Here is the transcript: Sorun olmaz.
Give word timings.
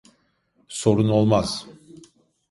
Sorun 0.67 1.09
olmaz. 1.09 1.67